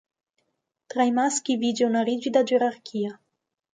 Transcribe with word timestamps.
Tra 0.93 1.05
i 1.09 1.13
maschi 1.17 1.57
vige 1.65 1.85
una 1.91 2.03
rigida 2.09 2.43
gerarchia. 2.53 3.13